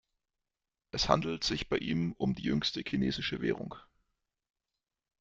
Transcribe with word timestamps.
Es 0.89 1.09
handelt 1.09 1.43
sich 1.43 1.69
bei 1.69 1.77
ihm 1.77 2.13
um 2.13 2.33
die 2.33 2.41
jüngste 2.41 2.81
chinesische 2.83 3.39
Währung. 3.39 3.75